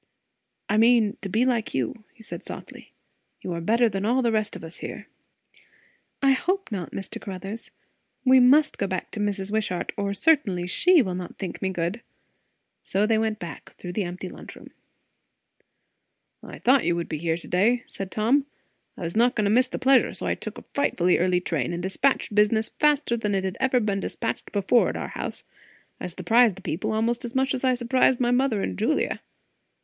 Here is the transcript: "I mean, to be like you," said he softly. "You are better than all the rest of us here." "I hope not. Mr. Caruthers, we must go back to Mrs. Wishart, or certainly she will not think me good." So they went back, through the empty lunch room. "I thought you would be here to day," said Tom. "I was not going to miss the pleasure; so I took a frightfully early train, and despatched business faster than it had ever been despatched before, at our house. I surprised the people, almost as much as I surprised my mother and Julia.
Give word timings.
"I 0.67 0.77
mean, 0.77 1.17
to 1.21 1.29
be 1.29 1.45
like 1.45 1.75
you," 1.75 2.05
said 2.19 2.41
he 2.41 2.45
softly. 2.45 2.91
"You 3.41 3.53
are 3.53 3.61
better 3.61 3.87
than 3.87 4.03
all 4.03 4.23
the 4.23 4.31
rest 4.31 4.55
of 4.55 4.63
us 4.63 4.77
here." 4.77 5.05
"I 6.23 6.31
hope 6.31 6.71
not. 6.71 6.91
Mr. 6.91 7.21
Caruthers, 7.21 7.69
we 8.25 8.39
must 8.39 8.79
go 8.79 8.87
back 8.87 9.11
to 9.11 9.19
Mrs. 9.19 9.51
Wishart, 9.51 9.91
or 9.97 10.15
certainly 10.15 10.65
she 10.65 11.03
will 11.03 11.13
not 11.13 11.37
think 11.37 11.61
me 11.61 11.69
good." 11.69 12.01
So 12.81 13.05
they 13.05 13.19
went 13.19 13.37
back, 13.37 13.73
through 13.73 13.91
the 13.93 14.03
empty 14.05 14.27
lunch 14.27 14.55
room. 14.55 14.71
"I 16.41 16.57
thought 16.57 16.83
you 16.83 16.95
would 16.95 17.07
be 17.07 17.19
here 17.19 17.37
to 17.37 17.47
day," 17.47 17.83
said 17.85 18.09
Tom. 18.09 18.47
"I 18.97 19.01
was 19.03 19.15
not 19.15 19.35
going 19.35 19.45
to 19.45 19.51
miss 19.51 19.67
the 19.67 19.77
pleasure; 19.77 20.15
so 20.15 20.25
I 20.25 20.33
took 20.33 20.57
a 20.57 20.63
frightfully 20.73 21.19
early 21.19 21.41
train, 21.41 21.71
and 21.73 21.83
despatched 21.83 22.33
business 22.33 22.69
faster 22.69 23.15
than 23.15 23.35
it 23.35 23.43
had 23.43 23.55
ever 23.59 23.79
been 23.79 23.99
despatched 23.99 24.51
before, 24.51 24.89
at 24.89 24.97
our 24.97 25.09
house. 25.09 25.43
I 25.99 26.07
surprised 26.07 26.55
the 26.55 26.63
people, 26.63 26.91
almost 26.91 27.23
as 27.23 27.35
much 27.35 27.53
as 27.53 27.63
I 27.63 27.75
surprised 27.75 28.19
my 28.19 28.31
mother 28.31 28.63
and 28.63 28.79
Julia. 28.79 29.21